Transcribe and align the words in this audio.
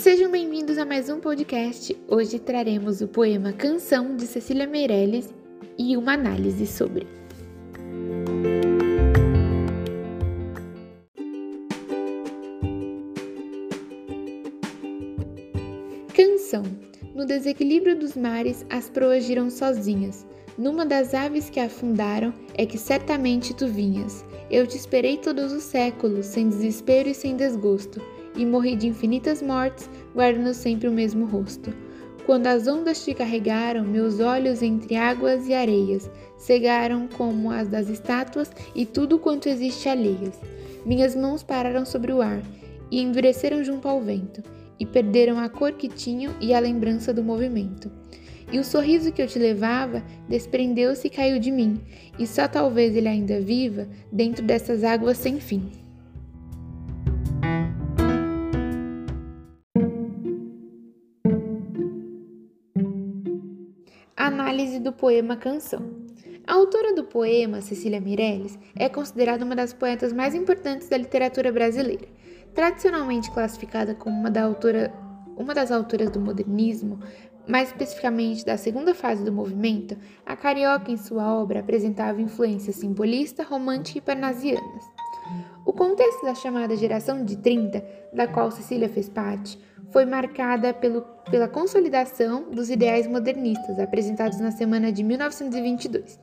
Sejam 0.00 0.30
bem-vindos 0.30 0.78
a 0.78 0.86
mais 0.86 1.10
um 1.10 1.20
podcast. 1.20 1.94
Hoje 2.08 2.38
traremos 2.38 3.02
o 3.02 3.06
poema 3.06 3.52
Canção 3.52 4.16
de 4.16 4.26
Cecília 4.26 4.66
Meirelles 4.66 5.28
e 5.76 5.94
uma 5.94 6.14
análise 6.14 6.66
sobre. 6.66 7.06
Canção. 16.14 16.62
No 17.14 17.26
desequilíbrio 17.26 17.94
dos 17.94 18.16
mares, 18.16 18.64
as 18.70 18.88
proas 18.88 19.24
giram 19.24 19.50
sozinhas. 19.50 20.26
Numa 20.56 20.86
das 20.86 21.12
aves 21.12 21.50
que 21.50 21.60
afundaram 21.60 22.32
é 22.54 22.64
que 22.64 22.78
certamente 22.78 23.52
tu 23.52 23.68
vinhas. 23.68 24.24
Eu 24.50 24.66
te 24.66 24.78
esperei 24.78 25.18
todos 25.18 25.52
os 25.52 25.64
séculos, 25.64 26.24
sem 26.24 26.48
desespero 26.48 27.10
e 27.10 27.14
sem 27.14 27.36
desgosto 27.36 28.00
e 28.36 28.44
morri 28.46 28.76
de 28.76 28.86
infinitas 28.88 29.42
mortes, 29.42 29.88
guardando 30.14 30.54
sempre 30.54 30.88
o 30.88 30.92
mesmo 30.92 31.26
rosto. 31.26 31.72
Quando 32.26 32.46
as 32.46 32.66
ondas 32.66 33.04
te 33.04 33.14
carregaram, 33.14 33.84
meus 33.84 34.20
olhos 34.20 34.62
entre 34.62 34.94
águas 34.94 35.48
e 35.48 35.54
areias 35.54 36.10
cegaram 36.36 37.08
como 37.08 37.50
as 37.50 37.68
das 37.68 37.88
estátuas 37.88 38.50
e 38.74 38.86
tudo 38.86 39.18
quanto 39.18 39.48
existe 39.48 39.88
alheias. 39.88 40.40
Minhas 40.86 41.16
mãos 41.16 41.42
pararam 41.42 41.84
sobre 41.84 42.12
o 42.12 42.22
ar 42.22 42.40
e 42.90 43.00
endureceram 43.00 43.64
junto 43.64 43.88
ao 43.88 44.00
vento, 44.00 44.42
e 44.78 44.86
perderam 44.86 45.38
a 45.38 45.48
cor 45.48 45.72
que 45.72 45.88
tinham 45.88 46.34
e 46.40 46.54
a 46.54 46.58
lembrança 46.58 47.12
do 47.12 47.22
movimento. 47.22 47.90
E 48.52 48.58
o 48.58 48.64
sorriso 48.64 49.12
que 49.12 49.22
eu 49.22 49.28
te 49.28 49.38
levava 49.38 50.02
desprendeu-se 50.28 51.06
e 51.06 51.10
caiu 51.10 51.38
de 51.38 51.50
mim, 51.50 51.80
e 52.18 52.26
só 52.26 52.48
talvez 52.48 52.96
ele 52.96 53.06
ainda 53.06 53.40
viva 53.40 53.86
dentro 54.10 54.44
dessas 54.44 54.82
águas 54.82 55.18
sem 55.18 55.38
fim. 55.38 55.70
Análise 64.22 64.78
do 64.78 64.92
poema 64.92 65.34
Canção. 65.34 65.80
A 66.46 66.52
autora 66.52 66.94
do 66.94 67.04
poema, 67.04 67.62
Cecília 67.62 68.02
Meirelles, 68.02 68.58
é 68.76 68.86
considerada 68.86 69.42
uma 69.46 69.56
das 69.56 69.72
poetas 69.72 70.12
mais 70.12 70.34
importantes 70.34 70.90
da 70.90 70.98
literatura 70.98 71.50
brasileira. 71.50 72.06
Tradicionalmente 72.54 73.30
classificada 73.30 73.94
como 73.94 74.20
uma, 74.20 74.30
da 74.30 74.44
autora, 74.44 74.92
uma 75.38 75.54
das 75.54 75.72
autoras 75.72 76.10
do 76.10 76.20
modernismo, 76.20 77.00
mais 77.48 77.68
especificamente 77.68 78.44
da 78.44 78.58
segunda 78.58 78.94
fase 78.94 79.24
do 79.24 79.32
movimento, 79.32 79.96
a 80.26 80.36
carioca 80.36 80.92
em 80.92 80.98
sua 80.98 81.34
obra 81.34 81.60
apresentava 81.60 82.20
influências 82.20 82.76
simbolista, 82.76 83.42
romântica 83.42 84.00
e 84.00 84.02
parnasianas. 84.02 84.84
O 85.70 85.72
contexto 85.72 86.24
da 86.24 86.34
chamada 86.34 86.74
geração 86.74 87.24
de 87.24 87.36
30, 87.36 87.84
da 88.12 88.26
qual 88.26 88.50
Cecília 88.50 88.88
fez 88.88 89.08
parte, 89.08 89.56
foi 89.92 90.04
marcada 90.04 90.74
pelo, 90.74 91.02
pela 91.30 91.46
consolidação 91.46 92.50
dos 92.50 92.70
ideais 92.70 93.06
modernistas 93.06 93.78
apresentados 93.78 94.40
na 94.40 94.50
semana 94.50 94.90
de 94.90 95.04
1922. 95.04 96.18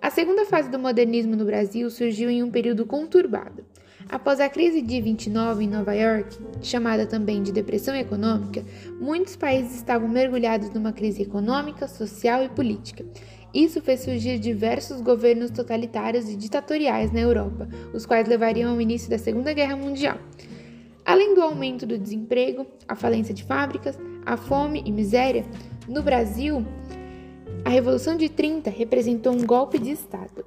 A 0.00 0.10
segunda 0.10 0.46
fase 0.46 0.70
do 0.70 0.78
modernismo 0.78 1.34
no 1.34 1.44
Brasil 1.44 1.90
surgiu 1.90 2.30
em 2.30 2.44
um 2.44 2.52
período 2.52 2.86
conturbado. 2.86 3.64
Após 4.08 4.38
a 4.38 4.48
crise 4.48 4.80
de 4.80 5.00
29 5.00 5.64
em 5.64 5.68
Nova 5.68 5.92
York, 5.92 6.38
chamada 6.62 7.04
também 7.04 7.42
de 7.42 7.50
depressão 7.50 7.96
econômica, 7.96 8.64
muitos 9.00 9.34
países 9.34 9.74
estavam 9.74 10.06
mergulhados 10.06 10.70
numa 10.70 10.92
crise 10.92 11.22
econômica, 11.22 11.88
social 11.88 12.44
e 12.44 12.48
política. 12.48 13.04
Isso 13.54 13.80
fez 13.80 14.00
surgir 14.00 14.40
diversos 14.40 15.00
governos 15.00 15.50
totalitários 15.52 16.28
e 16.28 16.34
ditatoriais 16.34 17.12
na 17.12 17.20
Europa, 17.20 17.68
os 17.92 18.04
quais 18.04 18.26
levariam 18.26 18.72
ao 18.72 18.80
início 18.80 19.08
da 19.08 19.16
Segunda 19.16 19.52
Guerra 19.52 19.76
Mundial. 19.76 20.18
Além 21.04 21.34
do 21.34 21.40
aumento 21.40 21.86
do 21.86 21.96
desemprego, 21.96 22.66
a 22.88 22.96
falência 22.96 23.32
de 23.32 23.44
fábricas, 23.44 23.96
a 24.26 24.36
fome 24.36 24.82
e 24.84 24.90
miséria, 24.90 25.44
no 25.86 26.02
Brasil, 26.02 26.66
a 27.64 27.68
Revolução 27.68 28.16
de 28.16 28.28
30 28.28 28.70
representou 28.70 29.32
um 29.32 29.46
golpe 29.46 29.78
de 29.78 29.92
Estado. 29.92 30.44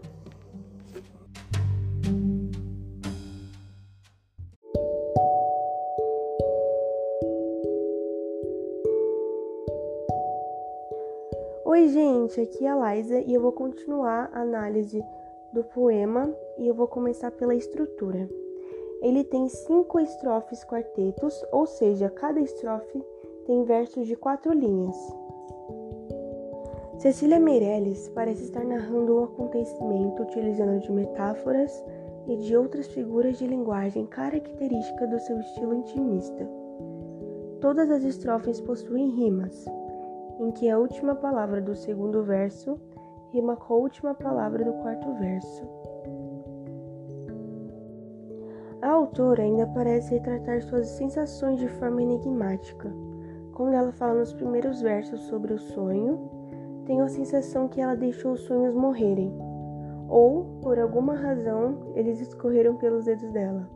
Oi, 11.77 11.89
gente, 11.89 12.41
aqui 12.41 12.65
é 12.65 12.71
a 12.71 12.95
Liza 12.95 13.19
e 13.19 13.35
eu 13.35 13.39
vou 13.39 13.51
continuar 13.51 14.31
a 14.33 14.41
análise 14.41 14.99
do 15.53 15.63
poema 15.63 16.27
e 16.57 16.67
eu 16.67 16.73
vou 16.73 16.88
começar 16.88 17.29
pela 17.29 17.53
estrutura. 17.53 18.27
Ele 18.99 19.23
tem 19.23 19.47
cinco 19.47 19.99
estrofes 19.99 20.63
quartetos, 20.63 21.39
ou 21.51 21.67
seja, 21.67 22.09
cada 22.09 22.39
estrofe 22.39 22.99
tem 23.45 23.63
versos 23.63 24.07
de 24.07 24.15
quatro 24.15 24.53
linhas. 24.53 24.95
Cecília 26.97 27.39
Meirelles 27.39 28.09
parece 28.09 28.45
estar 28.45 28.65
narrando 28.65 29.19
um 29.19 29.23
acontecimento 29.25 30.23
utilizando 30.23 30.79
de 30.79 30.91
metáforas 30.91 31.85
e 32.27 32.38
de 32.38 32.57
outras 32.57 32.88
figuras 32.88 33.38
de 33.38 33.45
linguagem 33.45 34.07
característica 34.07 35.05
do 35.05 35.19
seu 35.19 35.39
estilo 35.39 35.75
intimista. 35.75 36.49
Todas 37.61 37.91
as 37.91 38.03
estrofes 38.03 38.59
possuem 38.61 39.11
rimas, 39.11 39.63
em 40.39 40.51
que 40.51 40.69
a 40.69 40.77
última 40.77 41.15
palavra 41.15 41.61
do 41.61 41.75
segundo 41.75 42.23
verso 42.23 42.79
rima 43.31 43.55
com 43.55 43.73
a 43.73 43.77
última 43.77 44.13
palavra 44.13 44.63
do 44.63 44.73
quarto 44.73 45.13
verso. 45.15 45.63
A 48.81 48.89
autora 48.89 49.43
ainda 49.43 49.65
parece 49.67 50.13
retratar 50.13 50.61
suas 50.61 50.87
sensações 50.89 51.59
de 51.59 51.67
forma 51.67 52.01
enigmática. 52.01 52.91
Quando 53.53 53.73
ela 53.73 53.91
fala 53.91 54.19
nos 54.19 54.33
primeiros 54.33 54.81
versos 54.81 55.19
sobre 55.21 55.53
o 55.53 55.57
sonho, 55.57 56.29
tenho 56.85 57.03
a 57.03 57.09
sensação 57.09 57.67
que 57.67 57.81
ela 57.81 57.95
deixou 57.95 58.33
os 58.33 58.41
sonhos 58.41 58.73
morrerem, 58.75 59.33
ou, 60.07 60.59
por 60.61 60.79
alguma 60.79 61.15
razão, 61.15 61.91
eles 61.95 62.21
escorreram 62.21 62.75
pelos 62.75 63.05
dedos 63.05 63.29
dela. 63.31 63.67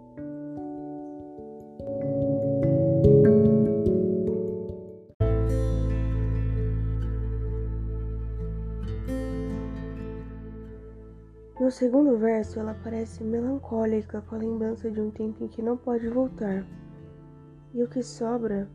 No 11.62 11.70
segundo 11.70 12.18
verso, 12.18 12.60
ela 12.60 12.76
parece 12.84 13.24
melancólica 13.24 14.20
com 14.22 14.34
a 14.34 14.40
lembrança 14.40 14.90
de 14.90 15.00
um 15.00 15.12
tempo 15.12 15.44
em 15.44 15.48
que 15.48 15.62
não 15.62 15.78
pode 15.78 16.10
voltar. 16.10 16.66
E 17.72 17.84
o 17.84 17.88
que 17.88 18.02
sobra 18.02 18.68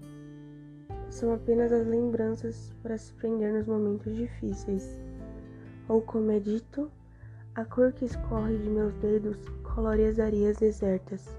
são 1.10 1.34
apenas 1.34 1.72
as 1.72 1.84
lembranças 1.84 2.72
para 2.84 2.96
se 2.96 3.12
prender 3.14 3.52
nos 3.52 3.66
momentos 3.66 4.14
difíceis. 4.14 5.00
Ou 5.88 6.00
como 6.00 6.30
é 6.30 6.38
dito, 6.38 6.88
a 7.56 7.64
cor 7.64 7.92
que 7.92 8.04
escorre 8.04 8.56
de 8.56 8.70
meus 8.70 8.94
dedos 8.98 9.36
colore 9.64 10.04
as 10.04 10.20
areias 10.20 10.56
desertas. 10.58 11.36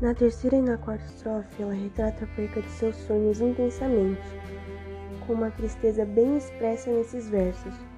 Na 0.00 0.14
terceira 0.14 0.58
e 0.58 0.62
na 0.62 0.78
quarta 0.78 1.04
estrofe, 1.06 1.60
ela 1.60 1.74
retrata 1.74 2.24
a 2.24 2.36
perca 2.36 2.62
de 2.62 2.70
seus 2.70 2.94
sonhos 2.94 3.40
intensamente, 3.40 4.22
com 5.26 5.32
uma 5.32 5.50
tristeza 5.50 6.04
bem 6.04 6.36
expressa 6.36 6.88
nesses 6.88 7.28
versos. 7.28 7.89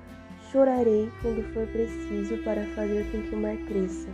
Chorarei 0.53 1.11
quando 1.23 1.43
for 1.55 1.67
preciso 1.69 2.37
para 2.45 2.67
fazer 2.75 3.11
com 3.11 3.23
que 3.23 3.35
o 3.35 3.39
mar 3.39 3.57
cresça. 3.67 4.11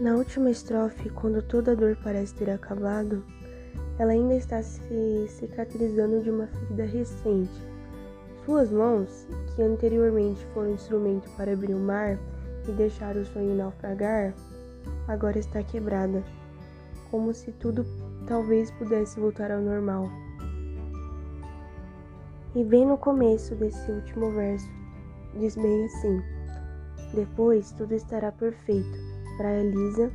Na 0.00 0.14
última 0.14 0.50
estrofe, 0.50 1.10
quando 1.10 1.42
toda 1.42 1.72
a 1.72 1.74
dor 1.74 1.98
parece 2.04 2.32
ter 2.34 2.48
acabado, 2.48 3.24
ela 3.98 4.12
ainda 4.12 4.36
está 4.36 4.62
se 4.62 5.26
cicatrizando 5.30 6.22
de 6.22 6.30
uma 6.30 6.46
ferida 6.46 6.84
recente. 6.84 7.60
Suas 8.44 8.70
mãos, 8.70 9.26
que 9.56 9.62
anteriormente 9.62 10.46
foram 10.54 10.74
instrumento 10.74 11.28
para 11.36 11.54
abrir 11.54 11.74
o 11.74 11.80
mar 11.80 12.16
e 12.68 12.70
deixar 12.70 13.16
o 13.16 13.26
sonho 13.26 13.56
naufragar, 13.56 14.32
agora 15.08 15.40
está 15.40 15.60
quebrada 15.64 16.22
como 17.10 17.32
se 17.34 17.52
tudo 17.52 17.84
talvez 18.26 18.70
pudesse 18.72 19.18
voltar 19.18 19.50
ao 19.50 19.60
normal. 19.60 20.08
E 22.54 22.64
bem 22.64 22.86
no 22.86 22.98
começo 22.98 23.54
desse 23.54 23.90
último 23.90 24.32
verso, 24.32 24.68
diz 25.38 25.56
bem 25.56 25.84
assim: 25.84 26.22
Depois 27.14 27.72
tudo 27.72 27.94
estará 27.94 28.32
perfeito, 28.32 28.98
para 29.36 29.60
Elisa, 29.60 30.10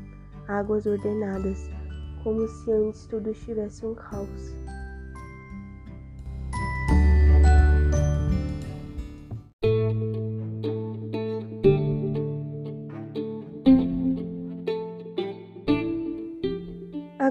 águas 0.48 0.86
ordenadas, 0.86 1.70
como 2.24 2.48
se 2.48 2.72
antes 2.72 3.06
tudo 3.06 3.30
estivesse 3.30 3.86
um 3.86 3.96
caos. 3.96 4.65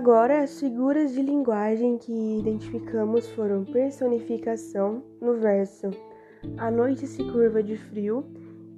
Agora, 0.05 0.43
as 0.43 0.61
figuras 0.61 1.15
de 1.15 1.23
linguagem 1.23 1.97
que 1.97 2.13
identificamos 2.39 3.27
foram 3.31 3.65
personificação 3.65 5.03
no 5.19 5.33
verso, 5.33 5.91
A 6.59 6.71
noite 6.71 7.07
se 7.07 7.25
curva 7.33 7.63
de 7.63 7.79
frio, 7.79 8.23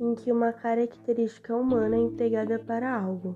em 0.00 0.14
que 0.14 0.30
uma 0.30 0.52
característica 0.52 1.56
humana 1.56 1.96
é 1.96 1.98
empregada 1.98 2.60
para 2.60 2.96
algo. 2.96 3.34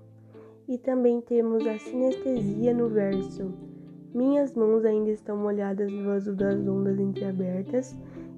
E 0.69 0.79
também 0.79 1.21
temos 1.21 1.67
a 1.67 1.77
sinestesia 1.81 2.73
no 2.73 2.89
verso. 2.89 3.53
Minhas 4.15 4.55
mãos 4.55 4.85
ainda 4.85 5.11
estão 5.11 5.37
molhadas 5.37 5.91
no 5.91 6.13
azul 6.13 6.37
das 6.37 6.65
ondas 6.69 6.97
entreabertas, 7.01 7.93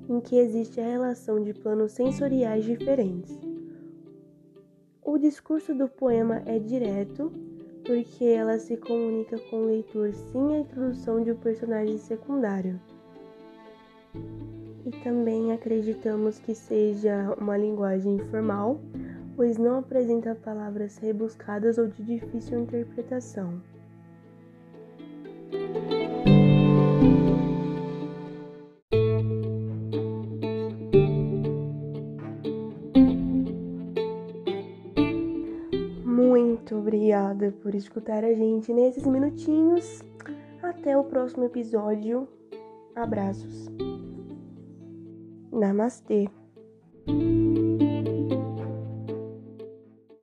em 0.09 0.19
que 0.19 0.37
existe 0.37 0.81
a 0.81 0.89
relação 0.89 1.39
de 1.43 1.53
planos 1.53 1.93
sensoriais 1.93 2.65
diferentes. 2.65 3.39
O 5.05 5.19
discurso 5.19 5.75
do 5.75 5.89
poema 5.89 6.41
é 6.47 6.59
direto, 6.59 7.31
porque 7.85 8.25
ela 8.25 8.59
se 8.59 8.77
comunica 8.77 9.39
com 9.51 9.63
o 9.63 9.67
leitor 9.67 10.13
sem 10.13 10.57
a 10.57 10.59
introdução 10.61 11.23
de 11.23 11.33
um 11.33 11.37
personagem 11.37 11.99
secundário. 11.99 12.81
E 14.85 14.91
também 15.03 15.53
acreditamos 15.53 16.39
que 16.39 16.55
seja 16.55 17.35
uma 17.41 17.57
linguagem 17.57 18.17
informal, 18.17 18.81
pois 19.37 19.57
não 19.57 19.79
apresenta 19.79 20.35
palavras 20.35 20.99
rebuscadas 20.99 21.79
ou 21.79 21.87
de 21.87 22.03
difícil 22.03 22.61
interpretação. 22.61 23.61
Obrigada 36.83 37.53
por 37.63 37.75
escutar 37.75 38.25
a 38.25 38.35
gente 38.35 38.73
nesses 38.73 39.07
minutinhos. 39.07 40.03
Até 40.63 40.97
o 40.99 41.05
próximo 41.05 41.45
episódio. 41.45 42.29
Abraços. 42.95 43.69
Namastê. 45.53 46.29